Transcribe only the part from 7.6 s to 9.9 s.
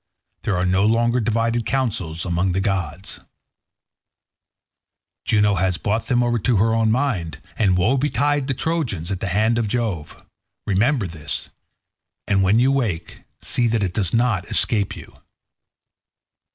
woe betides the Trojans at the hands of